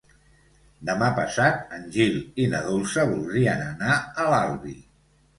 [0.89, 4.73] Demà passat en Gil i na Dolça voldrien anar a l'Albi.